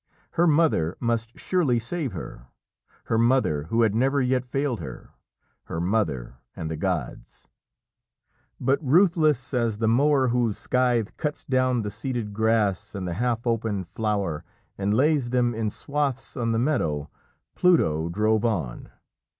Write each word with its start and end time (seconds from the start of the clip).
Her 0.31 0.47
mother 0.47 0.97
must 0.99 1.37
surely 1.37 1.77
save 1.77 2.11
her 2.13 2.47
her 3.03 3.19
mother 3.19 3.65
who 3.65 3.83
had 3.83 3.93
never 3.93 4.19
yet 4.19 4.43
failed 4.43 4.79
her 4.79 5.11
her 5.65 5.79
mother, 5.79 6.37
and 6.55 6.71
the 6.71 6.75
gods. 6.75 7.47
But 8.59 8.83
ruthless 8.83 9.53
as 9.53 9.77
the 9.77 9.87
mower 9.87 10.29
whose 10.29 10.57
scythe 10.57 11.15
cuts 11.17 11.45
down 11.45 11.83
the 11.83 11.91
seeded 11.91 12.33
grass 12.33 12.95
and 12.95 13.07
the 13.07 13.13
half 13.13 13.45
opened 13.45 13.87
flower 13.87 14.43
and 14.75 14.91
lays 14.91 15.29
them 15.29 15.53
in 15.53 15.69
swathes 15.69 16.35
on 16.35 16.51
the 16.51 16.57
meadow, 16.57 17.11
Pluto 17.53 18.09
drove 18.09 18.43
on. 18.43 18.89